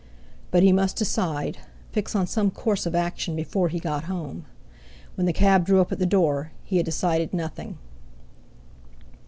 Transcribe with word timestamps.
But 0.49 0.63
he 0.63 0.71
must 0.71 0.97
decide, 0.97 1.59
fix 1.91 2.15
on 2.15 2.25
some 2.25 2.49
course 2.49 2.87
of 2.87 2.95
action 2.95 3.35
before 3.35 3.69
he 3.69 3.77
got 3.79 4.05
home. 4.05 4.45
When 5.13 5.27
the 5.27 5.31
cab 5.31 5.63
drew 5.63 5.79
up 5.79 5.91
at 5.91 5.99
the 5.99 6.07
door, 6.07 6.51
he 6.63 6.77
had 6.77 6.87
decided 6.87 7.35
nothing. 7.35 7.77